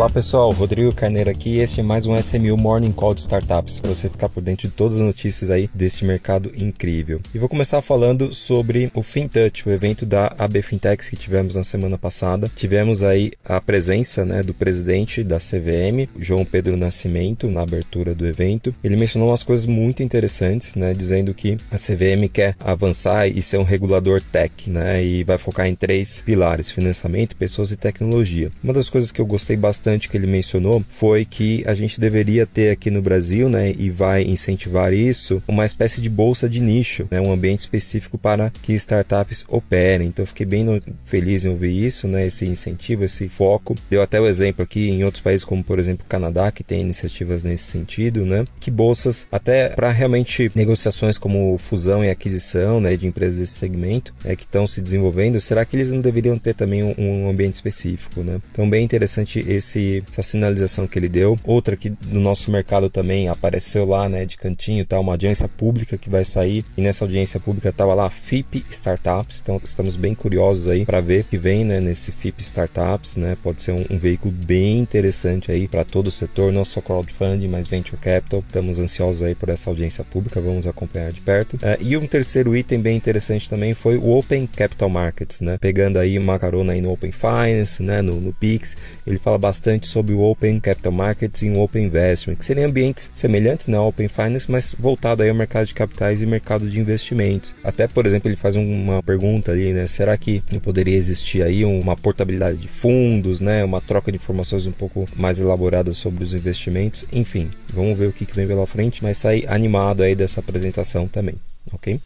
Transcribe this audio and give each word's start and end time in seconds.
Olá 0.00 0.08
pessoal, 0.08 0.50
Rodrigo 0.50 0.94
Carneiro 0.94 1.28
aqui 1.28 1.58
este 1.58 1.80
é 1.80 1.82
mais 1.82 2.06
um 2.06 2.16
SMU 2.18 2.56
Morning 2.56 2.90
Call 2.90 3.12
de 3.12 3.20
Startups 3.20 3.80
para 3.80 3.90
você 3.90 4.08
ficar 4.08 4.30
por 4.30 4.42
dentro 4.42 4.66
de 4.66 4.74
todas 4.74 4.96
as 4.96 5.02
notícias 5.02 5.50
aí 5.50 5.68
deste 5.74 6.06
mercado 6.06 6.50
incrível. 6.56 7.20
E 7.34 7.38
vou 7.38 7.50
começar 7.50 7.82
falando 7.82 8.32
sobre 8.32 8.90
o 8.94 9.02
FinTouch, 9.02 9.68
o 9.68 9.70
evento 9.70 10.06
da 10.06 10.34
AB 10.38 10.62
Fintechs 10.62 11.10
que 11.10 11.16
tivemos 11.16 11.54
na 11.54 11.62
semana 11.62 11.98
passada. 11.98 12.50
Tivemos 12.56 13.02
aí 13.02 13.32
a 13.44 13.60
presença 13.60 14.24
né, 14.24 14.42
do 14.42 14.54
presidente 14.54 15.22
da 15.22 15.36
CVM, 15.36 16.08
João 16.18 16.46
Pedro 16.46 16.78
Nascimento, 16.78 17.50
na 17.50 17.60
abertura 17.60 18.14
do 18.14 18.26
evento. 18.26 18.74
Ele 18.82 18.96
mencionou 18.96 19.28
umas 19.28 19.44
coisas 19.44 19.66
muito 19.66 20.02
interessantes, 20.02 20.76
né, 20.76 20.94
dizendo 20.94 21.34
que 21.34 21.58
a 21.70 21.76
CVM 21.76 22.26
quer 22.32 22.56
avançar 22.58 23.28
e 23.28 23.42
ser 23.42 23.58
um 23.58 23.64
regulador 23.64 24.22
tech, 24.32 24.70
né, 24.70 25.04
e 25.04 25.24
vai 25.24 25.36
focar 25.36 25.66
em 25.66 25.74
três 25.74 26.22
pilares: 26.22 26.70
financiamento, 26.70 27.36
pessoas 27.36 27.70
e 27.70 27.76
tecnologia. 27.76 28.50
Uma 28.64 28.72
das 28.72 28.88
coisas 28.88 29.12
que 29.12 29.20
eu 29.20 29.26
gostei 29.26 29.58
bastante 29.58 29.89
bastante 29.90 30.08
que 30.08 30.16
ele 30.16 30.26
mencionou 30.26 30.84
foi 30.88 31.24
que 31.24 31.64
a 31.66 31.74
gente 31.74 32.00
deveria 32.00 32.46
ter 32.46 32.70
aqui 32.70 32.90
no 32.90 33.02
Brasil, 33.02 33.48
né, 33.48 33.74
e 33.76 33.90
vai 33.90 34.22
incentivar 34.22 34.92
isso, 34.92 35.42
uma 35.48 35.66
espécie 35.66 36.00
de 36.00 36.08
bolsa 36.08 36.48
de 36.48 36.60
nicho, 36.60 37.08
né, 37.10 37.20
um 37.20 37.32
ambiente 37.32 37.60
específico 37.60 38.16
para 38.16 38.50
que 38.62 38.72
startups 38.74 39.44
operem. 39.48 40.08
Então, 40.08 40.24
fiquei 40.24 40.46
bem 40.46 40.80
feliz 41.02 41.44
em 41.44 41.48
ouvir 41.48 41.86
isso, 41.86 42.06
né, 42.06 42.26
esse 42.26 42.46
incentivo, 42.46 43.04
esse 43.04 43.26
foco. 43.28 43.74
Deu 43.88 44.02
até 44.02 44.20
o 44.20 44.26
exemplo 44.26 44.62
aqui 44.62 44.90
em 44.90 45.02
outros 45.02 45.22
países, 45.22 45.44
como 45.44 45.64
por 45.64 45.78
exemplo 45.78 46.04
o 46.06 46.08
Canadá, 46.08 46.52
que 46.52 46.62
tem 46.62 46.80
iniciativas 46.80 47.42
nesse 47.42 47.64
sentido, 47.64 48.24
né, 48.24 48.44
que 48.60 48.70
bolsas 48.70 49.26
até 49.32 49.70
para 49.70 49.90
realmente 49.90 50.50
negociações 50.54 51.18
como 51.18 51.56
fusão 51.58 52.04
e 52.04 52.10
aquisição, 52.10 52.80
né, 52.80 52.96
de 52.96 53.06
empresas 53.06 53.40
desse 53.40 53.54
segmento, 53.54 54.14
é 54.24 54.36
que 54.36 54.44
estão 54.44 54.66
se 54.66 54.80
desenvolvendo. 54.80 55.40
Será 55.40 55.64
que 55.64 55.76
eles 55.76 55.90
não 55.90 56.00
deveriam 56.00 56.38
ter 56.38 56.54
também 56.54 56.82
um, 56.82 56.94
um 56.98 57.30
ambiente 57.30 57.56
específico, 57.56 58.22
né? 58.22 58.40
Então, 58.52 58.68
bem 58.68 58.84
interessante 58.84 59.40
esse 59.48 59.79
esse, 59.80 60.04
essa 60.10 60.22
sinalização 60.22 60.86
que 60.86 60.98
ele 60.98 61.08
deu. 61.08 61.38
Outra 61.44 61.76
que 61.76 61.92
no 62.06 62.20
nosso 62.20 62.50
mercado 62.50 62.90
também 62.90 63.28
apareceu 63.28 63.84
lá, 63.84 64.08
né, 64.08 64.24
de 64.24 64.36
cantinho, 64.36 64.84
tá, 64.84 65.00
uma 65.00 65.12
audiência 65.12 65.48
pública 65.48 65.96
que 65.96 66.10
vai 66.10 66.24
sair 66.24 66.64
e 66.76 66.82
nessa 66.82 67.04
audiência 67.04 67.40
pública 67.40 67.72
tava 67.72 67.94
lá 67.94 68.10
FIP 68.10 68.64
Startups. 68.68 69.40
Então 69.42 69.60
estamos 69.62 69.96
bem 69.96 70.14
curiosos 70.14 70.68
aí 70.68 70.84
para 70.84 71.00
ver 71.00 71.22
o 71.22 71.24
que 71.24 71.38
vem, 71.38 71.64
né, 71.64 71.80
nesse 71.80 72.12
FIP 72.12 72.42
Startups, 72.42 73.16
né? 73.16 73.36
Pode 73.42 73.62
ser 73.62 73.72
um, 73.72 73.84
um 73.90 73.98
veículo 73.98 74.32
bem 74.32 74.78
interessante 74.78 75.50
aí 75.50 75.66
para 75.66 75.84
todo 75.84 76.08
o 76.08 76.10
setor, 76.10 76.52
não 76.52 76.64
só 76.64 76.80
crowdfunding, 76.80 77.48
mas 77.48 77.66
venture 77.66 78.00
capital. 78.00 78.42
Estamos 78.46 78.78
ansiosos 78.78 79.22
aí 79.22 79.34
por 79.34 79.48
essa 79.48 79.70
audiência 79.70 80.04
pública, 80.04 80.40
vamos 80.40 80.66
acompanhar 80.66 81.12
de 81.12 81.20
perto. 81.20 81.54
Uh, 81.56 81.80
e 81.80 81.96
um 81.96 82.06
terceiro 82.06 82.56
item 82.56 82.80
bem 82.80 82.96
interessante 82.96 83.48
também 83.48 83.74
foi 83.74 83.96
o 83.96 84.10
Open 84.10 84.46
Capital 84.46 84.88
Markets, 84.88 85.40
né? 85.40 85.56
Pegando 85.58 85.98
aí 85.98 86.18
uma 86.18 86.38
carona 86.38 86.72
aí 86.72 86.80
no 86.80 86.92
Open 86.92 87.12
Finance, 87.12 87.82
né, 87.82 88.02
no, 88.02 88.20
no 88.20 88.32
Pix, 88.32 88.76
ele 89.06 89.18
fala 89.18 89.38
bastante 89.38 89.69
bastante 89.70 89.86
sobre 89.86 90.14
o 90.14 90.20
Open 90.20 90.58
Capital 90.58 90.92
Markets 90.92 91.42
e 91.42 91.50
o 91.50 91.60
Open 91.60 91.84
Investment, 91.84 92.36
que 92.36 92.44
seriam 92.44 92.68
ambientes 92.68 93.10
semelhantes 93.14 93.68
ao 93.68 93.72
né, 93.72 93.78
Open 93.78 94.08
Finance, 94.08 94.50
mas 94.50 94.74
voltado 94.76 95.22
aí 95.22 95.28
ao 95.28 95.34
mercado 95.34 95.66
de 95.66 95.74
capitais 95.74 96.22
e 96.22 96.26
mercado 96.26 96.68
de 96.68 96.80
investimentos. 96.80 97.54
Até, 97.62 97.86
por 97.86 98.06
exemplo, 98.06 98.28
ele 98.28 98.36
faz 98.36 98.56
uma 98.56 99.02
pergunta 99.02 99.52
ali, 99.52 99.72
né? 99.72 99.86
Será 99.86 100.16
que 100.16 100.42
poderia 100.62 100.96
existir 100.96 101.42
aí 101.42 101.64
uma 101.64 101.96
portabilidade 101.96 102.58
de 102.58 102.68
fundos, 102.68 103.40
né? 103.40 103.64
Uma 103.64 103.80
troca 103.80 104.10
de 104.10 104.16
informações 104.16 104.66
um 104.66 104.72
pouco 104.72 105.06
mais 105.16 105.38
elaborada 105.40 105.92
sobre 105.92 106.24
os 106.24 106.34
investimentos? 106.34 107.06
Enfim, 107.12 107.50
vamos 107.72 107.96
ver 107.96 108.08
o 108.08 108.12
que 108.12 108.26
vem 108.34 108.46
pela 108.46 108.66
frente, 108.66 109.02
mas 109.02 109.18
sair 109.18 109.44
animado 109.48 110.02
aí 110.02 110.14
dessa 110.14 110.40
apresentação 110.40 111.06
também, 111.06 111.36
ok? 111.72 112.00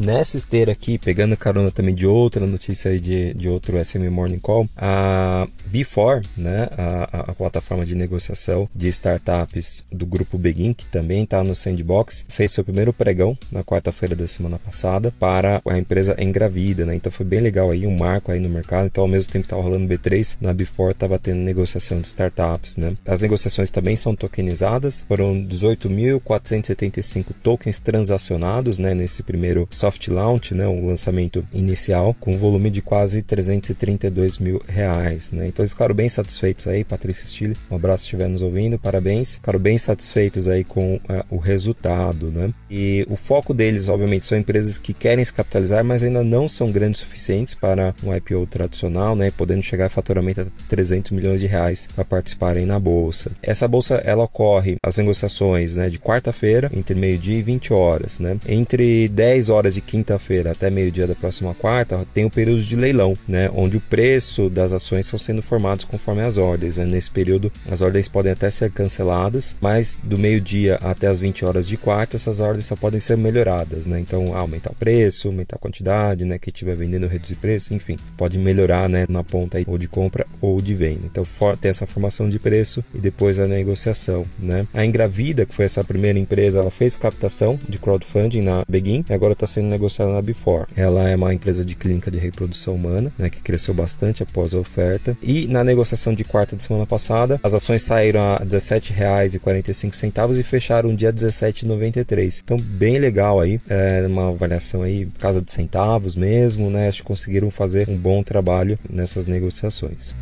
Nessa 0.00 0.38
esteira 0.38 0.72
aqui, 0.72 0.96
pegando 0.96 1.36
carona 1.36 1.70
também 1.70 1.94
de 1.94 2.06
outra 2.06 2.46
notícia 2.46 2.90
aí 2.90 2.98
de, 2.98 3.34
de 3.34 3.50
outro 3.50 3.76
SM 3.84 4.08
Morning 4.08 4.38
Call, 4.38 4.66
a 4.74 5.46
Before, 5.66 6.26
né, 6.34 6.70
a, 6.72 7.30
a 7.30 7.34
plataforma 7.34 7.84
de 7.84 7.94
negociação 7.94 8.66
de 8.74 8.88
startups 8.88 9.84
do 9.92 10.06
grupo 10.06 10.38
Begin, 10.38 10.72
que 10.72 10.86
também 10.86 11.24
está 11.24 11.44
no 11.44 11.54
Sandbox, 11.54 12.24
fez 12.30 12.50
seu 12.50 12.64
primeiro 12.64 12.94
pregão 12.94 13.36
na 13.52 13.62
quarta-feira 13.62 14.16
da 14.16 14.26
semana 14.26 14.58
passada 14.58 15.12
para 15.20 15.60
a 15.68 15.76
empresa 15.76 16.16
Engravida, 16.18 16.86
né? 16.86 16.94
Então 16.94 17.12
foi 17.12 17.26
bem 17.26 17.40
legal 17.40 17.70
aí, 17.70 17.86
um 17.86 17.94
marco 17.94 18.32
aí 18.32 18.40
no 18.40 18.48
mercado. 18.48 18.86
Então, 18.86 19.04
ao 19.04 19.08
mesmo 19.08 19.30
tempo 19.30 19.42
que 19.42 19.52
estava 19.52 19.62
rolando 19.62 19.86
B3, 19.86 20.38
na 20.40 20.54
Before 20.54 20.92
estava 20.92 21.18
tendo 21.18 21.40
negociação 21.40 22.00
de 22.00 22.06
startups, 22.06 22.78
né? 22.78 22.96
As 23.04 23.20
negociações 23.20 23.70
também 23.70 23.96
são 23.96 24.16
tokenizadas, 24.16 25.04
foram 25.06 25.34
18.475 25.34 27.34
tokens 27.42 27.78
transacionados, 27.78 28.78
né, 28.78 28.94
nesse 28.94 29.22
primeiro 29.22 29.68
software 29.70 29.89
soft 29.90 30.08
launch, 30.08 30.54
né, 30.54 30.66
um 30.68 30.86
lançamento 30.86 31.44
inicial, 31.52 32.14
com 32.18 32.34
um 32.34 32.38
volume 32.38 32.70
de 32.70 32.80
quase 32.80 33.22
332 33.22 34.38
mil 34.38 34.62
reais. 34.66 35.32
Né? 35.32 35.48
Então 35.48 35.62
eles 35.62 35.72
ficaram 35.72 35.94
bem 35.94 36.08
satisfeitos 36.08 36.66
aí, 36.68 36.84
Patrícia 36.84 37.26
Stille, 37.26 37.56
um 37.70 37.74
abraço 37.74 38.04
se 38.04 38.06
estiver 38.06 38.28
nos 38.28 38.42
ouvindo, 38.42 38.78
parabéns. 38.78 39.34
Ficaram 39.34 39.58
bem 39.58 39.78
satisfeitos 39.78 40.46
aí 40.46 40.62
com 40.62 40.96
uh, 40.96 41.00
o 41.30 41.38
resultado. 41.38 42.30
Né? 42.30 42.52
E 42.70 43.04
o 43.10 43.16
foco 43.16 43.52
deles, 43.52 43.88
obviamente, 43.88 44.26
são 44.26 44.38
empresas 44.38 44.78
que 44.78 44.92
querem 44.92 45.24
se 45.24 45.32
capitalizar, 45.32 45.84
mas 45.84 46.02
ainda 46.02 46.22
não 46.22 46.48
são 46.48 46.70
grandes 46.70 47.00
o 47.00 47.00
suficientes 47.00 47.54
para 47.54 47.94
um 48.02 48.14
IPO 48.14 48.46
tradicional, 48.46 49.16
né, 49.16 49.30
podendo 49.30 49.62
chegar 49.62 49.86
a 49.86 49.90
faturamento 49.90 50.42
a 50.42 50.46
300 50.68 51.10
milhões 51.10 51.40
de 51.40 51.46
reais 51.46 51.88
para 51.94 52.04
participarem 52.04 52.64
na 52.64 52.78
bolsa. 52.78 53.32
Essa 53.42 53.66
bolsa 53.66 53.96
ela 53.96 54.24
ocorre 54.24 54.76
as 54.82 54.98
negociações 54.98 55.74
né, 55.74 55.88
de 55.88 55.98
quarta-feira, 55.98 56.70
entre 56.72 56.94
meio-dia 56.94 57.38
e 57.38 57.42
20 57.42 57.72
horas. 57.72 58.20
Né? 58.20 58.38
Entre 58.46 59.08
10 59.08 59.50
horas 59.50 59.76
e 59.76 59.79
de 59.80 59.82
quinta-feira 59.82 60.52
até 60.52 60.70
meio-dia 60.70 61.06
da 61.06 61.14
próxima 61.14 61.54
quarta, 61.54 62.06
tem 62.12 62.24
o 62.24 62.30
período 62.30 62.62
de 62.62 62.76
leilão, 62.76 63.16
né, 63.26 63.50
onde 63.54 63.78
o 63.78 63.80
preço 63.80 64.50
das 64.50 64.72
ações 64.72 65.06
são 65.06 65.18
sendo 65.18 65.42
formados 65.42 65.84
conforme 65.84 66.22
as 66.22 66.36
ordens. 66.36 66.76
Né? 66.76 66.84
Nesse 66.84 67.10
período, 67.10 67.50
as 67.68 67.80
ordens 67.80 68.08
podem 68.08 68.32
até 68.32 68.50
ser 68.50 68.70
canceladas, 68.70 69.56
mas 69.60 69.98
do 70.04 70.18
meio-dia 70.18 70.76
até 70.76 71.06
as 71.06 71.18
20 71.18 71.44
horas 71.44 71.66
de 71.66 71.76
quarta, 71.76 72.16
essas 72.16 72.40
ordens 72.40 72.66
só 72.66 72.76
podem 72.76 73.00
ser 73.00 73.16
melhoradas. 73.16 73.86
Né? 73.86 73.98
Então, 73.98 74.36
aumentar 74.36 74.70
o 74.70 74.74
preço, 74.74 75.28
aumentar 75.28 75.56
a 75.56 75.58
quantidade, 75.58 76.24
né? 76.24 76.38
quem 76.38 76.52
estiver 76.52 76.76
vendendo 76.76 77.06
reduzir 77.06 77.36
preço, 77.36 77.72
enfim, 77.74 77.96
pode 78.16 78.38
melhorar 78.38 78.88
né, 78.88 79.06
na 79.08 79.24
ponta 79.24 79.58
aí, 79.58 79.64
ou 79.66 79.78
de 79.78 79.88
compra 79.88 80.26
ou 80.40 80.60
de 80.60 80.74
venda. 80.74 81.06
Então, 81.06 81.24
tem 81.60 81.70
essa 81.70 81.86
formação 81.86 82.28
de 82.28 82.38
preço 82.38 82.84
e 82.94 82.98
depois 82.98 83.38
a 83.38 83.48
negociação. 83.48 84.26
Né? 84.38 84.66
A 84.74 84.84
Engravida, 84.84 85.46
que 85.46 85.54
foi 85.54 85.64
essa 85.64 85.82
primeira 85.82 86.18
empresa, 86.18 86.58
ela 86.58 86.70
fez 86.70 86.96
captação 86.96 87.58
de 87.68 87.78
crowdfunding 87.78 88.42
na 88.42 88.64
Begin, 88.68 89.04
e 89.08 89.12
agora 89.12 89.32
está 89.32 89.46
sendo 89.46 89.69
negociada 89.70 90.12
na 90.12 90.20
Before. 90.20 90.66
Ela 90.76 91.08
é 91.08 91.16
uma 91.16 91.32
empresa 91.32 91.64
de 91.64 91.74
clínica 91.74 92.10
de 92.10 92.18
reprodução 92.18 92.74
humana, 92.74 93.12
né, 93.18 93.30
que 93.30 93.40
cresceu 93.40 93.72
bastante 93.72 94.22
após 94.22 94.54
a 94.54 94.58
oferta. 94.58 95.16
E 95.22 95.46
na 95.46 95.64
negociação 95.64 96.12
de 96.14 96.24
quarta 96.24 96.56
de 96.56 96.62
semana 96.62 96.86
passada, 96.86 97.40
as 97.42 97.54
ações 97.54 97.82
saíram 97.82 98.20
a 98.20 98.36
R$ 98.38 98.46
17,45 98.46 100.38
e 100.38 100.42
fecharam 100.42 100.94
dia 100.94 101.12
17,93. 101.12 102.40
Então, 102.44 102.56
bem 102.58 102.98
legal 102.98 103.40
aí, 103.40 103.60
é 103.68 104.04
uma 104.06 104.28
avaliação 104.28 104.82
aí, 104.82 105.06
casa 105.18 105.40
de 105.40 105.50
centavos 105.50 106.16
mesmo, 106.16 106.70
né? 106.70 106.88
Acho 106.88 107.02
que 107.02 107.06
conseguiram 107.08 107.50
fazer 107.50 107.88
um 107.88 107.96
bom 107.96 108.22
trabalho 108.22 108.78
nessas 108.88 109.26
negociações. 109.26 110.14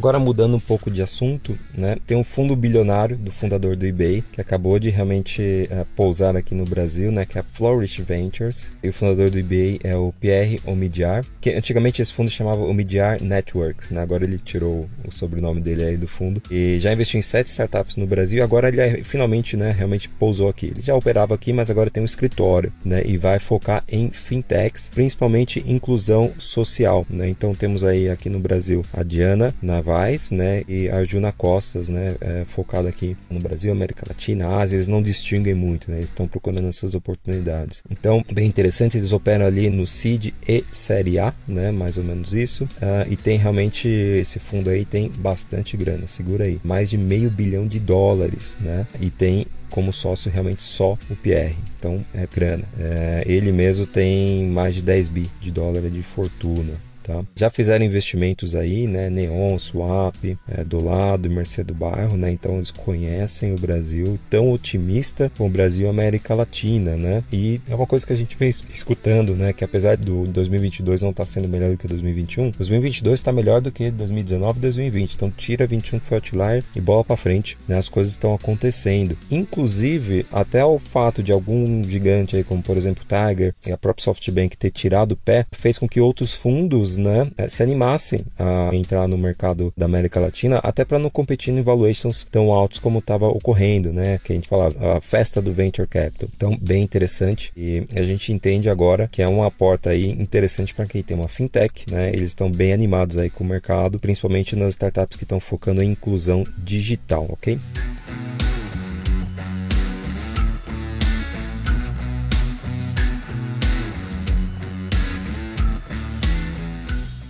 Agora 0.00 0.18
mudando 0.18 0.56
um 0.56 0.60
pouco 0.60 0.90
de 0.90 1.02
assunto, 1.02 1.58
né? 1.76 1.98
Tem 2.06 2.16
um 2.16 2.24
fundo 2.24 2.56
bilionário 2.56 3.18
do 3.18 3.30
fundador 3.30 3.76
do 3.76 3.84
eBay 3.84 4.24
que 4.32 4.40
acabou 4.40 4.78
de 4.78 4.88
realmente 4.88 5.68
uh, 5.70 5.84
pousar 5.94 6.34
aqui 6.34 6.54
no 6.54 6.64
Brasil, 6.64 7.12
né? 7.12 7.26
Que 7.26 7.36
é 7.36 7.42
a 7.42 7.44
Flourish 7.44 8.00
Ventures. 8.00 8.72
E 8.82 8.88
o 8.88 8.94
fundador 8.94 9.28
do 9.28 9.38
eBay 9.38 9.78
é 9.84 9.94
o 9.94 10.10
Pierre 10.18 10.58
Omidyar, 10.64 11.22
que 11.38 11.50
antigamente 11.50 12.00
esse 12.00 12.14
fundo 12.14 12.30
chamava 12.30 12.62
Omidyar 12.62 13.22
Networks, 13.22 13.90
né? 13.90 14.00
Agora 14.00 14.24
ele 14.24 14.38
tirou 14.38 14.88
o 15.04 15.12
sobrenome 15.12 15.60
dele 15.60 15.84
aí 15.84 15.98
do 15.98 16.08
fundo 16.08 16.40
e 16.50 16.78
já 16.78 16.90
investiu 16.90 17.18
em 17.18 17.22
sete 17.22 17.48
startups 17.48 17.96
no 17.96 18.06
Brasil. 18.06 18.42
Agora 18.42 18.68
ele 18.68 18.80
é, 18.80 19.04
finalmente, 19.04 19.54
né? 19.54 19.70
Realmente 19.70 20.08
pousou 20.08 20.48
aqui. 20.48 20.68
Ele 20.68 20.80
já 20.80 20.94
operava 20.94 21.34
aqui, 21.34 21.52
mas 21.52 21.70
agora 21.70 21.90
tem 21.90 22.02
um 22.02 22.06
escritório, 22.06 22.72
né? 22.82 23.02
E 23.04 23.18
vai 23.18 23.38
focar 23.38 23.84
em 23.86 24.10
fintechs, 24.10 24.88
principalmente 24.88 25.62
inclusão 25.66 26.32
social, 26.38 27.06
né? 27.10 27.28
Então 27.28 27.54
temos 27.54 27.84
aí 27.84 28.08
aqui 28.08 28.30
no 28.30 28.40
Brasil 28.40 28.82
a 28.94 29.02
Diana 29.02 29.54
Navarro 29.60 29.89
Vaz, 29.90 30.30
né, 30.30 30.62
e 30.68 30.88
Arjuna 30.88 31.32
Costas, 31.32 31.88
né, 31.88 32.14
é, 32.20 32.44
focado 32.44 32.86
aqui 32.86 33.16
no 33.28 33.40
Brasil, 33.40 33.72
América 33.72 34.04
Latina, 34.08 34.46
Ásia, 34.46 34.76
eles 34.76 34.86
não 34.86 35.02
distinguem 35.02 35.52
muito, 35.52 35.90
né, 35.90 35.96
eles 35.96 36.10
estão 36.10 36.28
procurando 36.28 36.68
essas 36.68 36.94
oportunidades. 36.94 37.82
Então, 37.90 38.24
bem 38.32 38.46
interessante, 38.46 38.96
eles 38.96 39.12
operam 39.12 39.44
ali 39.44 39.68
no 39.68 39.84
Seed 39.84 40.28
e 40.46 40.64
Série 40.70 41.18
A, 41.18 41.34
né, 41.48 41.72
mais 41.72 41.98
ou 41.98 42.04
menos 42.04 42.32
isso, 42.32 42.64
uh, 42.64 43.10
e 43.10 43.16
tem 43.16 43.36
realmente, 43.36 43.88
esse 43.88 44.38
fundo 44.38 44.70
aí 44.70 44.84
tem 44.84 45.10
bastante 45.10 45.76
grana, 45.76 46.06
segura 46.06 46.44
aí, 46.44 46.60
mais 46.62 46.88
de 46.88 46.96
meio 46.96 47.28
bilhão 47.28 47.66
de 47.66 47.80
dólares, 47.80 48.58
né, 48.60 48.86
e 49.00 49.10
tem 49.10 49.44
como 49.70 49.92
sócio 49.92 50.30
realmente 50.30 50.62
só 50.62 50.96
o 51.08 51.16
Pierre. 51.16 51.56
Então 51.76 52.04
é 52.12 52.26
grana. 52.26 52.64
É, 52.78 53.22
ele 53.24 53.52
mesmo 53.52 53.86
tem 53.86 54.46
mais 54.48 54.74
de 54.74 54.82
10 54.82 55.08
bi 55.08 55.30
de 55.40 55.50
dólares 55.52 55.92
de 55.92 56.02
fortuna. 56.02 56.89
Tá? 57.10 57.24
Já 57.34 57.50
fizeram 57.50 57.84
investimentos 57.84 58.54
aí, 58.54 58.86
né? 58.86 59.10
Neon, 59.10 59.58
Swap, 59.58 60.16
é, 60.48 60.62
do 60.64 60.82
lado, 60.82 61.28
Mercê 61.28 61.64
do 61.64 61.74
Bairro, 61.74 62.16
né? 62.16 62.30
Então 62.30 62.56
eles 62.56 62.70
conhecem 62.70 63.52
o 63.52 63.58
Brasil, 63.58 64.18
tão 64.28 64.52
otimista 64.52 65.30
com 65.36 65.46
o 65.46 65.50
Brasil 65.50 65.86
e 65.86 65.90
América 65.90 66.34
Latina, 66.34 66.96
né? 66.96 67.24
E 67.32 67.60
é 67.68 67.74
uma 67.74 67.86
coisa 67.86 68.06
que 68.06 68.12
a 68.12 68.16
gente 68.16 68.36
vem 68.36 68.48
escutando, 68.48 69.34
né? 69.34 69.52
Que 69.52 69.64
apesar 69.64 69.96
do 69.96 70.26
2022 70.28 71.02
não 71.02 71.10
estar 71.10 71.24
tá 71.24 71.30
sendo 71.30 71.48
melhor 71.48 71.72
do 71.72 71.76
que 71.76 71.88
2021, 71.88 72.50
2022 72.50 73.14
está 73.14 73.32
melhor 73.32 73.60
do 73.60 73.72
que 73.72 73.90
2019 73.90 74.58
e 74.58 74.62
2020. 74.62 75.14
Então 75.14 75.30
tira 75.30 75.66
21 75.66 75.98
que 75.98 76.04
foi 76.04 76.18
outlier 76.18 76.64
e 76.76 76.80
bola 76.80 77.04
para 77.04 77.16
frente, 77.16 77.58
né? 77.66 77.78
As 77.78 77.88
coisas 77.88 78.12
estão 78.12 78.34
acontecendo. 78.34 79.16
Inclusive, 79.30 80.26
até 80.30 80.64
o 80.64 80.78
fato 80.78 81.22
de 81.22 81.32
algum 81.32 81.82
gigante 81.84 82.36
aí, 82.36 82.44
como 82.44 82.62
por 82.62 82.76
exemplo 82.76 83.04
Tiger 83.04 83.54
e 83.66 83.72
a 83.72 83.78
própria 83.78 84.04
SoftBank 84.04 84.56
ter 84.56 84.70
tirado 84.70 85.12
o 85.12 85.16
pé, 85.16 85.46
fez 85.52 85.78
com 85.78 85.88
que 85.88 86.00
outros 86.00 86.34
fundos, 86.34 86.96
né, 87.00 87.30
eh, 87.36 87.48
se 87.48 87.62
animassem 87.62 88.24
a 88.38 88.74
entrar 88.74 89.08
no 89.08 89.18
mercado 89.18 89.72
da 89.76 89.86
América 89.86 90.20
Latina, 90.20 90.58
até 90.62 90.84
para 90.84 90.98
não 90.98 91.10
competir 91.10 91.52
em 91.52 91.62
valuations 91.62 92.26
tão 92.30 92.52
altos 92.52 92.78
como 92.78 92.98
estava 92.98 93.26
ocorrendo, 93.26 93.92
né? 93.92 94.18
Que 94.22 94.32
a 94.32 94.36
gente 94.36 94.48
falava, 94.48 94.96
a 94.96 95.00
festa 95.00 95.40
do 95.40 95.52
venture 95.52 95.88
capital. 95.88 96.28
Então, 96.36 96.56
bem 96.60 96.82
interessante 96.82 97.52
e 97.56 97.86
a 97.94 98.02
gente 98.02 98.32
entende 98.32 98.68
agora 98.68 99.08
que 99.08 99.22
é 99.22 99.28
uma 99.28 99.50
porta 99.50 99.90
aí 99.90 100.10
interessante 100.10 100.74
para 100.74 100.86
quem 100.86 101.02
tem 101.02 101.16
uma 101.16 101.28
fintech, 101.28 101.90
né? 101.90 102.10
Eles 102.10 102.28
estão 102.28 102.50
bem 102.50 102.72
animados 102.72 103.18
aí 103.18 103.30
com 103.30 103.44
o 103.44 103.46
mercado, 103.46 103.98
principalmente 103.98 104.56
nas 104.56 104.72
startups 104.72 105.16
que 105.16 105.24
estão 105.24 105.40
focando 105.40 105.82
em 105.82 105.90
inclusão 105.90 106.44
digital, 106.58 107.26
ok? 107.30 107.58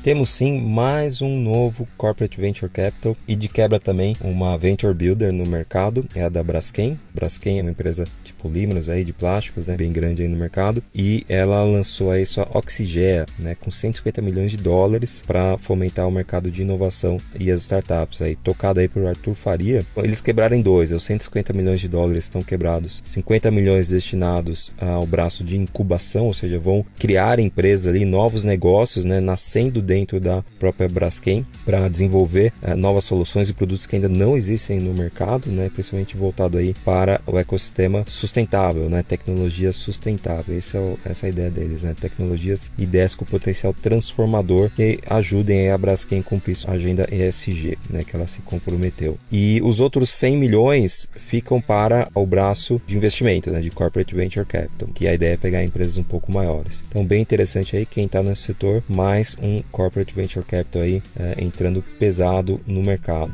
Temos 0.02 0.30
sim 0.30 0.58
mais 0.62 1.20
um 1.20 1.38
novo 1.38 1.86
Corporate 1.98 2.40
Venture 2.40 2.72
Capital 2.72 3.14
e 3.28 3.36
de 3.36 3.48
quebra 3.48 3.78
também 3.78 4.16
uma 4.22 4.56
Venture 4.56 4.94
Builder 4.94 5.30
no 5.30 5.44
mercado, 5.44 6.06
é 6.14 6.22
a 6.22 6.30
da 6.30 6.42
Braskem. 6.42 6.98
Braskem 7.14 7.58
é 7.58 7.62
uma 7.62 7.70
empresa 7.70 8.06
tipo 8.24 8.48
Limenos 8.48 8.88
aí 8.88 9.04
de 9.04 9.12
plásticos, 9.12 9.66
né, 9.66 9.76
bem 9.76 9.92
grande 9.92 10.22
aí 10.22 10.28
no 10.28 10.38
mercado, 10.38 10.82
e 10.94 11.26
ela 11.28 11.62
lançou 11.64 12.10
aí 12.10 12.24
sua 12.24 12.48
Oxigea, 12.54 13.26
né, 13.38 13.54
com 13.54 13.70
150 13.70 14.22
milhões 14.22 14.52
de 14.52 14.56
dólares 14.56 15.22
para 15.26 15.58
fomentar 15.58 16.08
o 16.08 16.10
mercado 16.10 16.50
de 16.50 16.62
inovação 16.62 17.18
e 17.38 17.50
as 17.50 17.60
startups 17.60 18.22
aí, 18.22 18.36
tocado 18.36 18.80
aí 18.80 18.88
por 18.88 19.04
Arthur 19.04 19.34
Faria. 19.34 19.84
Eles 19.98 20.22
quebraram 20.22 20.56
em 20.56 20.62
dois, 20.62 20.92
os 20.92 21.04
150 21.04 21.52
milhões 21.52 21.78
de 21.78 21.88
dólares 21.88 22.24
estão 22.24 22.42
quebrados, 22.42 23.02
50 23.04 23.50
milhões 23.50 23.88
destinados 23.88 24.72
ao 24.78 25.06
braço 25.06 25.44
de 25.44 25.58
incubação, 25.58 26.24
ou 26.24 26.32
seja, 26.32 26.58
vão 26.58 26.86
criar 26.98 27.38
empresas 27.38 27.86
ali, 27.86 28.06
novos 28.06 28.44
negócios, 28.44 29.04
né, 29.04 29.20
nascendo 29.20 29.82
dentro 29.90 30.20
da 30.20 30.44
própria 30.56 30.88
Braskem 30.88 31.44
para 31.64 31.88
desenvolver 31.88 32.52
uh, 32.62 32.76
novas 32.76 33.02
soluções 33.02 33.50
e 33.50 33.52
produtos 33.52 33.88
que 33.88 33.96
ainda 33.96 34.08
não 34.08 34.36
existem 34.36 34.78
no 34.78 34.94
mercado, 34.94 35.50
né, 35.50 35.68
principalmente 35.68 36.16
voltado 36.16 36.58
aí 36.58 36.76
para 36.84 37.20
o 37.26 37.36
ecossistema 37.36 38.04
sustentável, 38.06 38.88
né, 38.88 39.02
tecnologia 39.02 39.72
sustentável. 39.72 40.56
Esse 40.56 40.76
é 40.76 40.80
o, 40.80 40.96
essa 41.04 41.26
é 41.26 41.28
a 41.28 41.32
ideia 41.32 41.50
deles, 41.50 41.82
né, 41.82 41.96
tecnologias 42.00 42.70
e 42.78 42.84
ideias 42.84 43.16
com 43.16 43.24
potencial 43.24 43.74
transformador 43.74 44.70
que 44.70 45.00
ajudem 45.08 45.72
a 45.72 45.76
Braskem 45.76 46.22
cumprir 46.22 46.56
a 46.68 46.72
agenda 46.72 47.08
ESG, 47.10 47.76
né, 47.88 48.04
que 48.04 48.14
ela 48.14 48.28
se 48.28 48.42
comprometeu. 48.42 49.18
E 49.32 49.60
os 49.64 49.80
outros 49.80 50.10
100 50.10 50.36
milhões 50.36 51.08
ficam 51.16 51.60
para 51.60 52.08
o 52.14 52.24
braço 52.24 52.80
de 52.86 52.96
investimento, 52.96 53.50
né, 53.50 53.60
de 53.60 53.72
corporate 53.72 54.14
venture 54.14 54.46
capital, 54.46 54.88
que 54.94 55.08
a 55.08 55.14
ideia 55.14 55.34
é 55.34 55.36
pegar 55.36 55.64
empresas 55.64 55.96
um 55.96 56.04
pouco 56.04 56.30
maiores. 56.30 56.84
Então, 56.88 57.04
bem 57.04 57.20
interessante 57.20 57.76
aí 57.76 57.84
quem 57.84 58.06
está 58.06 58.22
nesse 58.22 58.42
setor, 58.42 58.84
mais 58.88 59.36
um 59.42 59.62
corporate 59.80 60.12
venture 60.14 60.44
capital 60.44 60.82
aí 60.82 61.02
é, 61.18 61.42
entrando 61.42 61.82
pesado 61.98 62.60
no 62.66 62.82
mercado. 62.82 63.32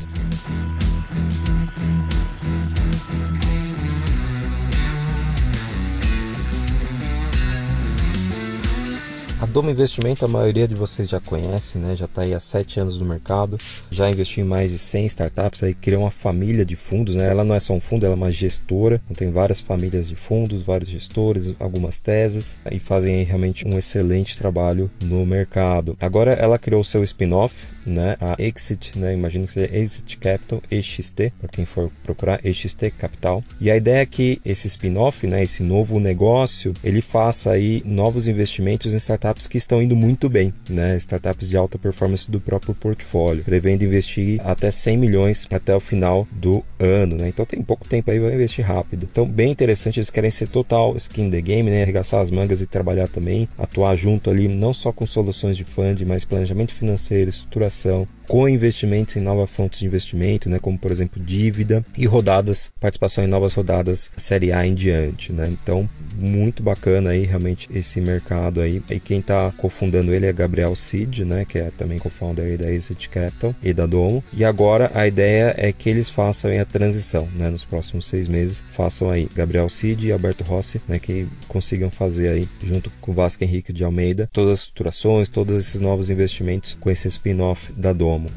Doma 9.57 9.71
Investimento, 9.71 10.23
a 10.23 10.29
maioria 10.29 10.69
de 10.69 10.75
vocês 10.75 11.09
já 11.09 11.19
conhece, 11.19 11.79
né? 11.79 11.97
Já 11.97 12.05
está 12.05 12.21
aí 12.21 12.35
há 12.35 12.41
sete 12.41 12.79
anos 12.79 12.99
no 12.99 13.07
mercado, 13.07 13.59
já 13.91 14.11
investiu 14.11 14.45
em 14.45 14.47
mais 14.47 14.71
de 14.71 14.79
100 14.79 15.07
startups, 15.07 15.63
aí 15.63 15.73
criou 15.73 16.03
uma 16.03 16.11
família 16.11 16.63
de 16.63 16.77
fundos, 16.77 17.17
né? 17.17 17.31
Ela 17.31 17.43
não 17.43 17.55
é 17.55 17.59
só 17.59 17.73
um 17.73 17.81
fundo, 17.81 18.05
ela 18.05 18.15
é 18.15 18.17
uma 18.19 18.31
gestora, 18.31 19.01
então 19.07 19.17
tem 19.17 19.31
várias 19.31 19.59
famílias 19.59 20.09
de 20.09 20.15
fundos, 20.15 20.61
vários 20.61 20.91
gestores, 20.91 21.55
algumas 21.59 21.99
teses 21.99 22.59
e 22.71 22.79
fazem 22.79 23.23
realmente 23.23 23.67
um 23.67 23.79
excelente 23.79 24.37
trabalho 24.37 24.91
no 25.03 25.25
mercado. 25.25 25.97
Agora 26.03 26.35
ela 26.35 26.59
criou 26.59 26.85
seu 26.85 27.03
spin-off, 27.03 27.65
né? 27.87 28.19
A 28.21 28.37
Exit, 28.39 28.99
né? 28.99 29.15
Imagino 29.15 29.47
que 29.47 29.53
seja 29.53 29.75
Exit 29.75 30.19
Capital, 30.19 30.63
EXT, 30.71 31.33
para 31.39 31.49
quem 31.49 31.65
for 31.65 31.91
procurar, 32.03 32.45
EXT 32.45 32.91
Capital. 32.99 33.43
E 33.59 33.71
a 33.71 33.77
ideia 33.77 34.03
é 34.03 34.07
que 34.07 34.39
esse 34.45 34.67
spin-off, 34.67 35.27
né? 35.27 35.43
Esse 35.43 35.63
novo 35.63 35.99
negócio, 35.99 36.75
ele 36.85 37.01
faça 37.01 37.53
aí 37.53 37.83
novos 37.87 38.29
investimentos 38.29 38.93
em 38.93 38.99
startups 38.99 39.46
startups 39.47 39.49
que 39.49 39.59
estão 39.59 39.83
indo 39.83 39.97
muito 39.97 40.29
bem, 40.29 40.53
né? 40.69 40.97
Startups 40.97 41.49
de 41.49 41.57
alta 41.57 41.79
performance 41.79 42.31
do 42.31 42.41
próprio 42.41 42.75
portfólio, 42.75 43.45
prevendo 43.45 43.85
investir 43.85 44.41
até 44.45 44.71
100 44.71 44.97
milhões 44.97 45.47
até 45.51 45.75
o 45.75 45.81
final 45.81 46.27
do 46.31 46.65
ano, 46.79 47.17
né? 47.17 47.29
Então 47.29 47.47
tem 47.47 47.63
pouco 47.63 47.89
tempo 47.89 48.11
aí, 48.11 48.19
vai 48.19 48.35
investir 48.35 48.65
rápido. 48.65 49.09
Então 49.11 49.27
bem 49.27 49.51
interessante, 49.51 49.99
eles 49.99 50.11
querem 50.11 50.31
ser 50.31 50.49
total 50.49 50.97
skin 50.97 51.31
the 51.31 51.41
game, 51.41 51.71
né? 51.71 51.83
Arregaçar 51.83 52.21
as 52.21 52.31
mangas 52.31 52.61
e 52.61 52.67
trabalhar 52.67 53.09
também, 53.09 53.49
atuar 53.57 53.97
junto 53.97 54.31
ali, 54.31 54.49
não 54.49 54.75
só 54.75 54.93
com 54.93 55.07
soluções 55.07 55.57
de 55.57 55.65
fund, 55.65 56.03
mas 56.05 56.25
planejamento 56.25 56.75
financeiro, 56.75 57.31
estruturação, 57.31 58.07
com 58.29 58.49
investimentos 58.49 59.17
em 59.17 59.21
novas 59.21 59.51
fontes 59.51 59.81
de 59.81 59.87
investimento, 59.87 60.49
né, 60.49 60.59
como 60.59 60.79
por 60.79 60.91
exemplo 60.91 61.23
dívida 61.23 61.85
e 61.97 62.07
rodadas, 62.07 62.71
participação 62.81 63.25
em 63.25 63.29
novas 63.29 63.55
rodadas 63.55 64.11
série 64.17 64.53
A 64.53 64.67
em 64.67 64.75
diante, 64.75 65.33
né? 65.33 65.49
Então, 65.49 65.89
muito 66.15 66.63
bacana 66.63 67.11
aí 67.11 67.25
realmente 67.25 67.69
esse 67.73 68.01
mercado 68.01 68.61
aí. 68.61 68.83
E 68.91 68.99
quem 68.99 69.21
está 69.21 69.53
cofundando 69.53 70.15
ele 70.15 70.27
é 70.27 70.33
Gabriel 70.33 70.75
Cid, 70.75 71.25
né, 71.25 71.45
que 71.45 71.59
é 71.59 71.71
também 71.71 71.99
co-founder 71.99 72.57
da 72.59 72.71
Exit 72.71 73.09
Capital 73.09 73.55
e 73.63 73.73
da 73.73 73.87
Domo. 73.87 74.25
E 74.33 74.45
agora 74.45 74.91
a 74.95 75.07
ideia 75.07 75.55
é 75.57 75.73
que 75.73 75.91
eles 75.91 76.09
façam 76.09 76.51
a 76.59 76.65
transição, 76.65 77.29
né, 77.35 77.51
nos 77.51 77.65
próximos 77.65 78.07
seis 78.07 78.29
meses, 78.29 78.65
façam 78.71 79.11
aí 79.11 79.29
Gabriel 79.35 79.69
Cid 79.69 80.07
e 80.07 80.13
Alberto 80.13 80.45
Rossi, 80.45 80.81
né, 80.89 80.99
que 80.99 81.29
consigam 81.49 81.91
fazer 81.91 82.29
aí 82.29 82.49
junto 82.63 82.91
com 83.01 83.11
o 83.13 83.15
Vasco 83.15 83.45
Henrique 83.45 83.73
de 83.73 83.85
Almeida 83.85 84.29
todas 84.33 84.53
as 84.53 84.59
estruturações, 84.61 85.29
todos 85.29 85.59
esses 85.59 85.81
novos 85.81 86.11
investimentos 86.11 86.77
com 86.81 86.91
esse 86.91 87.09
spin-off 87.09 87.73
da 87.73 87.93
Domo 87.93 88.16
como. 88.17 88.31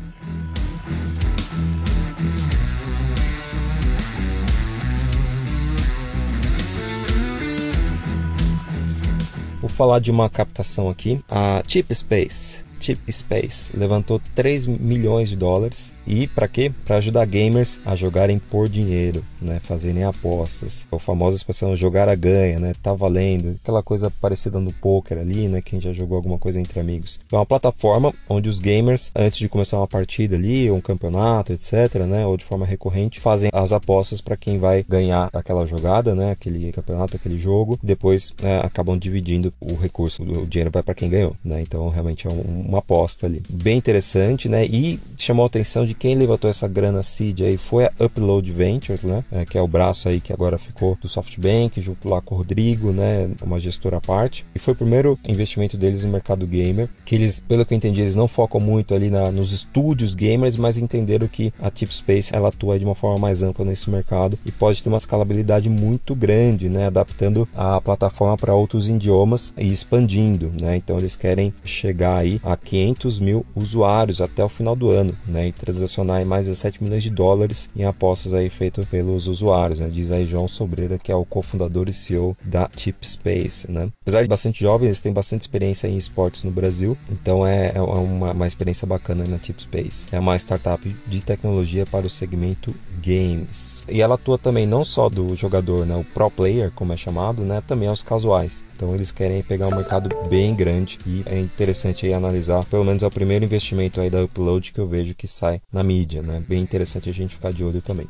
Vou 9.61 9.69
falar 9.69 9.99
de 9.99 10.11
uma 10.11 10.29
captação 10.29 10.89
aqui, 10.89 11.21
a 11.29 11.63
Chip 11.65 11.93
Space. 11.93 12.68
Space 13.11 13.75
levantou 13.75 14.21
3 14.35 14.67
milhões 14.67 15.29
de 15.29 15.35
dólares 15.35 15.93
e 16.07 16.27
para 16.27 16.47
quê? 16.47 16.71
Para 16.85 16.97
ajudar 16.97 17.25
gamers 17.25 17.79
a 17.85 17.95
jogarem 17.95 18.39
por 18.39 18.67
dinheiro, 18.67 19.23
né? 19.39 19.59
Fazerem 19.59 20.03
apostas. 20.03 20.87
O 20.89 20.97
famoso 20.97 21.37
expressão 21.37 21.75
jogar 21.75 22.09
a 22.09 22.15
ganha, 22.15 22.59
né? 22.59 22.73
Tá 22.81 22.93
valendo. 22.93 23.57
Aquela 23.61 23.83
coisa 23.83 24.09
parecida 24.09 24.59
no 24.59 24.73
poker 24.73 25.19
ali, 25.19 25.47
né? 25.47 25.61
Quem 25.61 25.79
já 25.79 25.93
jogou 25.93 26.15
alguma 26.15 26.39
coisa 26.39 26.59
entre 26.59 26.79
amigos. 26.79 27.19
Então, 27.27 27.37
é 27.37 27.39
uma 27.41 27.45
plataforma 27.45 28.13
onde 28.27 28.49
os 28.49 28.59
gamers, 28.59 29.11
antes 29.15 29.39
de 29.39 29.47
começar 29.47 29.77
uma 29.77 29.87
partida 29.87 30.35
ali, 30.35 30.71
um 30.71 30.81
campeonato, 30.81 31.53
etc, 31.53 31.95
né? 32.07 32.25
Ou 32.25 32.35
de 32.35 32.43
forma 32.43 32.65
recorrente, 32.65 33.19
fazem 33.19 33.51
as 33.53 33.71
apostas 33.71 34.19
para 34.19 34.35
quem 34.35 34.57
vai 34.57 34.83
ganhar 34.87 35.29
aquela 35.31 35.65
jogada, 35.65 36.15
né? 36.15 36.31
Aquele 36.31 36.71
campeonato, 36.71 37.17
aquele 37.17 37.37
jogo. 37.37 37.77
Depois 37.83 38.33
né, 38.41 38.61
acabam 38.63 38.97
dividindo 38.97 39.53
o 39.59 39.75
recurso, 39.75 40.23
o 40.23 40.47
dinheiro 40.47 40.71
vai 40.71 40.81
para 40.81 40.95
quem 40.95 41.09
ganhou, 41.09 41.35
né? 41.43 41.61
Então, 41.61 41.87
realmente 41.89 42.27
é 42.27 42.31
uma 42.31 42.78
aposta 42.79 43.25
ali. 43.25 43.41
Bem 43.49 43.77
interessante, 43.77 44.49
né? 44.49 44.65
E 44.65 44.99
chamou 45.17 45.43
a 45.43 45.47
atenção 45.47 45.85
de 45.85 45.93
quem 45.93 46.15
levantou 46.15 46.49
essa 46.49 46.67
grana 46.67 47.03
seed 47.03 47.41
aí 47.41 47.57
foi 47.57 47.85
a 47.85 47.91
Upload 47.99 48.51
Ventures, 48.51 49.03
né? 49.03 49.23
É, 49.31 49.45
que 49.45 49.57
é 49.57 49.61
o 49.61 49.67
braço 49.67 50.09
aí 50.09 50.19
que 50.19 50.33
agora 50.33 50.57
ficou 50.57 50.97
do 51.01 51.07
SoftBank, 51.07 51.79
junto 51.81 52.07
lá 52.07 52.21
com 52.21 52.35
o 52.35 52.37
Rodrigo, 52.37 52.91
né? 52.91 53.29
Uma 53.41 53.59
gestora 53.59 53.97
à 53.97 54.01
parte. 54.01 54.45
E 54.55 54.59
foi 54.59 54.73
o 54.73 54.77
primeiro 54.77 55.19
investimento 55.27 55.77
deles 55.77 56.03
no 56.03 56.11
mercado 56.11 56.47
gamer, 56.47 56.89
que 57.05 57.15
eles, 57.15 57.41
pelo 57.41 57.65
que 57.65 57.73
eu 57.73 57.77
entendi, 57.77 58.01
eles 58.01 58.15
não 58.15 58.27
focam 58.27 58.59
muito 58.59 58.93
ali 58.93 59.09
na, 59.09 59.31
nos 59.31 59.51
estúdios 59.51 60.15
gamers, 60.15 60.57
mas 60.57 60.77
entenderam 60.77 61.27
que 61.27 61.53
a 61.59 61.69
Tip 61.69 61.91
Space 61.91 62.33
ela 62.33 62.49
atua 62.49 62.79
de 62.79 62.85
uma 62.85 62.95
forma 62.95 63.19
mais 63.19 63.43
ampla 63.43 63.65
nesse 63.65 63.89
mercado 63.89 64.37
e 64.45 64.51
pode 64.51 64.81
ter 64.81 64.89
uma 64.89 64.97
escalabilidade 64.97 65.69
muito 65.69 66.15
grande, 66.15 66.69
né? 66.69 66.87
Adaptando 66.87 67.47
a 67.55 67.79
plataforma 67.81 68.37
para 68.37 68.53
outros 68.53 68.87
idiomas 68.87 69.53
e 69.57 69.71
expandindo, 69.71 70.51
né? 70.59 70.75
Então 70.75 70.97
eles 70.97 71.15
querem 71.15 71.53
chegar 71.63 72.17
aí 72.17 72.39
a 72.43 72.55
500 72.63 73.19
mil 73.19 73.45
usuários 73.55 74.21
até 74.21 74.43
o 74.43 74.49
final 74.49 74.75
do 74.75 74.89
ano, 74.89 75.17
né? 75.27 75.47
E 75.47 75.51
transacionar 75.51 76.25
mais 76.25 76.47
de 76.47 76.55
7 76.55 76.83
milhões 76.83 77.03
de 77.03 77.09
dólares 77.09 77.69
em 77.75 77.83
apostas 77.83 78.33
aí 78.33 78.49
feitas 78.49 78.85
pelos 78.85 79.27
usuários, 79.27 79.79
né? 79.79 79.89
Diz 79.89 80.11
aí 80.11 80.25
João 80.25 80.47
Sobreira, 80.47 80.97
que 80.97 81.11
é 81.11 81.15
o 81.15 81.25
cofundador 81.25 81.89
e 81.89 81.93
CEO 81.93 82.35
da 82.43 82.69
Chip 82.75 83.07
Space, 83.07 83.69
né? 83.71 83.89
Apesar 84.01 84.21
de 84.21 84.27
bastante 84.27 84.61
jovens, 84.61 84.87
eles 84.87 85.01
têm 85.01 85.13
bastante 85.13 85.41
experiência 85.41 85.87
em 85.87 85.97
esportes 85.97 86.43
no 86.43 86.51
Brasil, 86.51 86.97
então 87.09 87.45
é, 87.45 87.71
é 87.75 87.81
uma, 87.81 88.31
uma 88.31 88.47
experiência 88.47 88.87
bacana 88.87 89.25
na 89.25 89.39
Chip 89.39 89.61
Space. 89.61 90.07
É 90.11 90.19
uma 90.19 90.35
startup 90.37 90.95
de 91.07 91.21
tecnologia 91.21 91.85
para 91.85 92.05
o 92.05 92.09
segmento 92.09 92.73
games. 93.01 93.83
E 93.89 94.01
ela 94.01 94.15
atua 94.15 94.37
também 94.37 94.67
não 94.67 94.83
só 94.83 95.09
do 95.09 95.35
jogador, 95.35 95.85
né? 95.85 95.95
O 95.95 96.03
pro 96.03 96.29
player, 96.29 96.71
como 96.71 96.93
é 96.93 96.97
chamado, 96.97 97.43
né? 97.43 97.61
Também 97.65 97.87
aos 97.87 98.03
casuais. 98.03 98.63
Então 98.79 98.95
eles 98.95 99.11
querem 99.11 99.43
pegar 99.43 99.67
um 99.67 99.75
mercado 99.75 100.09
bem 100.29 100.55
grande 100.55 100.99
e 101.05 101.21
é 101.25 101.37
interessante 101.37 102.05
aí 102.05 102.13
analisar, 102.13 102.48
pelo 102.69 102.83
menos 102.83 103.03
é 103.03 103.07
o 103.07 103.11
primeiro 103.11 103.45
investimento 103.45 104.01
aí 104.01 104.09
da 104.09 104.23
Upload 104.23 104.73
que 104.73 104.79
eu 104.79 104.87
vejo 104.87 105.13
que 105.13 105.27
sai 105.27 105.61
na 105.71 105.83
mídia, 105.83 106.21
né? 106.21 106.43
Bem 106.47 106.61
interessante 106.61 107.09
a 107.09 107.13
gente 107.13 107.35
ficar 107.35 107.53
de 107.53 107.63
olho 107.63 107.81
também. 107.81 108.07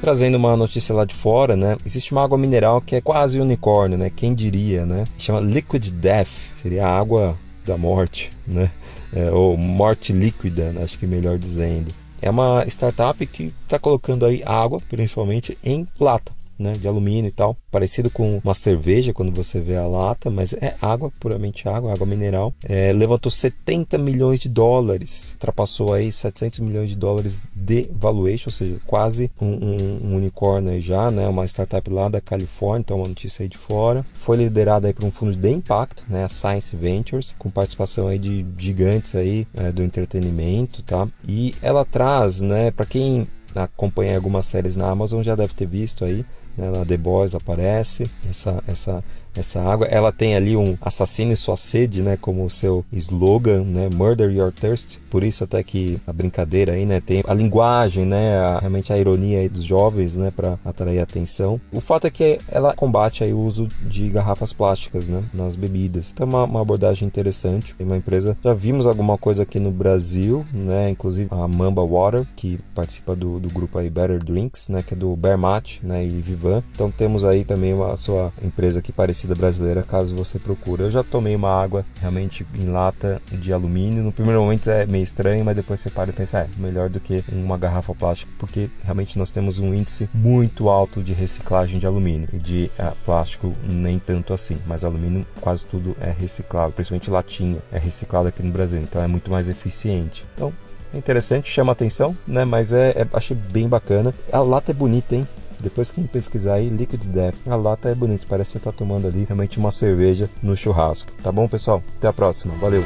trazendo 0.00 0.36
uma 0.36 0.56
notícia 0.56 0.94
lá 0.94 1.04
de 1.04 1.14
fora, 1.14 1.54
né? 1.54 1.76
Existe 1.84 2.12
uma 2.12 2.24
água 2.24 2.38
mineral 2.38 2.80
que 2.80 2.96
é 2.96 3.00
quase 3.00 3.38
unicórnio, 3.38 3.98
né? 3.98 4.08
Quem 4.08 4.34
diria, 4.34 4.86
né? 4.86 5.04
Chama 5.18 5.38
Liquid 5.38 5.90
Death, 5.90 6.30
seria 6.54 6.86
a 6.86 6.98
água 6.98 7.36
da 7.66 7.76
morte, 7.76 8.30
né? 8.46 8.70
É, 9.12 9.30
ou 9.30 9.54
morte 9.54 10.14
líquida, 10.14 10.72
né? 10.72 10.82
acho 10.82 10.98
que 10.98 11.06
melhor 11.06 11.36
dizendo. 11.36 11.92
É 12.20 12.30
uma 12.30 12.64
startup 12.66 13.24
que 13.26 13.52
está 13.64 13.78
colocando 13.78 14.26
aí 14.26 14.42
água, 14.44 14.80
principalmente 14.88 15.56
em 15.62 15.86
lata 15.98 16.37
né, 16.58 16.72
de 16.72 16.88
alumínio 16.88 17.28
e 17.28 17.32
tal, 17.32 17.56
parecido 17.70 18.10
com 18.10 18.40
uma 18.42 18.54
cerveja 18.54 19.12
quando 19.12 19.32
você 19.32 19.60
vê 19.60 19.76
a 19.76 19.86
lata, 19.86 20.30
mas 20.30 20.52
é 20.54 20.74
água, 20.80 21.12
puramente 21.20 21.68
água, 21.68 21.92
água 21.92 22.06
mineral. 22.06 22.52
É, 22.64 22.92
levantou 22.92 23.30
70 23.30 23.98
milhões 23.98 24.40
de 24.40 24.48
dólares, 24.48 25.32
ultrapassou 25.32 25.92
aí 25.92 26.10
700 26.10 26.60
milhões 26.60 26.90
de 26.90 26.96
dólares 26.96 27.42
de 27.54 27.88
valuation, 27.92 28.48
ou 28.48 28.52
seja, 28.52 28.80
quase 28.86 29.30
um, 29.40 29.46
um, 29.46 30.00
um 30.04 30.16
unicórnio 30.16 30.72
aí 30.72 30.80
já, 30.80 31.10
né, 31.10 31.26
uma 31.28 31.44
startup 31.46 31.88
lá 31.90 32.08
da 32.08 32.20
Califórnia, 32.20 32.80
então 32.80 32.98
uma 32.98 33.08
notícia 33.08 33.42
aí 33.42 33.48
de 33.48 33.58
fora. 33.58 34.04
Foi 34.14 34.36
liderada 34.36 34.88
aí 34.88 34.92
por 34.92 35.04
um 35.04 35.10
fundo 35.10 35.36
de 35.36 35.50
impacto, 35.50 36.04
né, 36.08 36.24
a 36.24 36.28
Science 36.28 36.74
Ventures, 36.74 37.34
com 37.38 37.50
participação 37.50 38.08
aí 38.08 38.18
de 38.18 38.44
gigantes 38.56 39.14
aí 39.14 39.46
é, 39.54 39.70
do 39.70 39.82
entretenimento, 39.82 40.82
tá? 40.82 41.08
E 41.26 41.54
ela 41.62 41.84
traz, 41.84 42.40
né, 42.40 42.70
para 42.70 42.86
quem 42.86 43.26
acompanha 43.54 44.16
algumas 44.16 44.46
séries 44.46 44.76
na 44.76 44.90
Amazon 44.90 45.22
já 45.22 45.34
deve 45.34 45.54
ter 45.54 45.66
visto 45.66 46.04
aí 46.04 46.24
né, 46.58 46.70
na 46.70 46.84
The 46.84 46.96
Boys 46.96 47.34
aparece 47.34 48.10
essa, 48.28 48.62
essa 48.66 49.04
essa 49.38 49.60
água. 49.60 49.86
Ela 49.86 50.12
tem 50.12 50.34
ali 50.34 50.56
um 50.56 50.76
assassino 50.80 51.32
e 51.32 51.36
sua 51.36 51.56
sede, 51.56 52.02
né, 52.02 52.16
como 52.20 52.48
seu 52.50 52.84
slogan, 52.92 53.62
né, 53.64 53.88
Murder 53.94 54.30
Your 54.30 54.52
Thirst. 54.52 54.98
Por 55.10 55.22
isso 55.22 55.44
até 55.44 55.62
que 55.62 56.00
a 56.06 56.12
brincadeira 56.12 56.72
aí, 56.72 56.84
né, 56.84 57.00
tem 57.00 57.22
a 57.26 57.34
linguagem, 57.34 58.04
né, 58.04 58.36
a, 58.38 58.58
realmente 58.60 58.92
a 58.92 58.98
ironia 58.98 59.48
dos 59.48 59.64
jovens, 59.64 60.16
né, 60.16 60.30
para 60.34 60.58
atrair 60.64 61.00
atenção. 61.00 61.60
O 61.72 61.80
fato 61.80 62.06
é 62.06 62.10
que 62.10 62.38
ela 62.48 62.74
combate 62.74 63.24
aí 63.24 63.32
o 63.32 63.40
uso 63.40 63.68
de 63.86 64.08
garrafas 64.08 64.52
plásticas, 64.52 65.08
né, 65.08 65.24
nas 65.32 65.56
bebidas. 65.56 66.10
Então 66.12 66.26
é 66.26 66.28
uma, 66.28 66.44
uma 66.44 66.60
abordagem 66.60 67.06
interessante. 67.06 67.74
Tem 67.74 67.86
uma 67.86 67.96
empresa, 67.96 68.36
já 68.42 68.52
vimos 68.52 68.86
alguma 68.86 69.16
coisa 69.16 69.42
aqui 69.42 69.58
no 69.58 69.70
Brasil, 69.70 70.44
né, 70.52 70.90
inclusive 70.90 71.28
a 71.30 71.48
Mamba 71.48 71.84
Water, 71.84 72.26
que 72.36 72.58
participa 72.74 73.14
do, 73.14 73.38
do 73.38 73.48
grupo 73.48 73.78
aí 73.78 73.88
Better 73.88 74.22
Drinks, 74.22 74.68
né, 74.68 74.82
que 74.82 74.94
é 74.94 74.96
do 74.96 75.14
Bermat, 75.16 75.80
né, 75.82 76.04
e 76.04 76.20
Vivan. 76.20 76.62
Então 76.74 76.90
temos 76.90 77.24
aí 77.24 77.44
também 77.44 77.72
a 77.82 77.96
sua 77.96 78.32
empresa 78.42 78.82
que 78.82 78.92
parecida 78.92 79.27
brasileira, 79.34 79.82
caso 79.82 80.14
você 80.14 80.38
procure. 80.38 80.82
Eu 80.82 80.90
já 80.90 81.02
tomei 81.02 81.34
uma 81.34 81.50
água 81.50 81.84
realmente 82.00 82.46
em 82.54 82.66
lata 82.66 83.20
de 83.30 83.52
alumínio. 83.52 84.02
No 84.02 84.12
primeiro 84.12 84.40
momento 84.40 84.70
é 84.70 84.86
meio 84.86 85.04
estranho, 85.04 85.44
mas 85.44 85.56
depois 85.56 85.80
você 85.80 85.90
para 85.90 86.10
e 86.10 86.12
pensa, 86.12 86.38
é 86.40 86.48
melhor 86.56 86.88
do 86.88 87.00
que 87.00 87.24
uma 87.30 87.56
garrafa 87.58 87.94
plástica, 87.94 88.30
porque 88.38 88.70
realmente 88.82 89.18
nós 89.18 89.30
temos 89.30 89.58
um 89.58 89.74
índice 89.74 90.08
muito 90.12 90.68
alto 90.68 91.02
de 91.02 91.12
reciclagem 91.12 91.78
de 91.78 91.86
alumínio 91.86 92.28
e 92.32 92.38
de 92.38 92.70
é, 92.78 92.92
plástico 93.04 93.54
nem 93.72 93.98
tanto 93.98 94.32
assim, 94.32 94.58
mas 94.66 94.84
alumínio 94.84 95.26
quase 95.40 95.64
tudo 95.66 95.96
é 96.00 96.10
reciclável, 96.10 96.72
principalmente 96.72 97.10
latinha 97.10 97.58
é 97.72 97.78
reciclado 97.78 98.28
aqui 98.28 98.42
no 98.42 98.52
Brasil, 98.52 98.80
então 98.80 99.02
é 99.02 99.06
muito 99.06 99.30
mais 99.30 99.48
eficiente. 99.48 100.24
Então 100.34 100.52
é 100.92 100.96
interessante, 100.96 101.50
chama 101.50 101.72
atenção, 101.72 102.16
né? 102.26 102.44
Mas 102.44 102.72
é, 102.72 102.90
é 102.90 103.06
achei 103.12 103.36
bem 103.36 103.68
bacana. 103.68 104.14
A 104.32 104.40
lata 104.40 104.70
é 104.70 104.74
bonita, 104.74 105.14
hein? 105.14 105.28
Depois 105.62 105.90
quem 105.90 106.06
pesquisar 106.06 106.54
aí, 106.54 106.68
Liquid 106.68 107.04
Death, 107.06 107.36
a 107.46 107.56
lata 107.56 107.88
é 107.88 107.94
bonita, 107.94 108.26
parece 108.28 108.52
que 108.52 108.58
você 108.58 108.64
tá 108.64 108.72
tomando 108.72 109.06
ali 109.06 109.24
realmente 109.24 109.58
uma 109.58 109.70
cerveja 109.70 110.30
no 110.42 110.56
churrasco. 110.56 111.12
Tá 111.22 111.32
bom, 111.32 111.48
pessoal? 111.48 111.82
Até 111.96 112.08
a 112.08 112.12
próxima. 112.12 112.54
Valeu! 112.56 112.82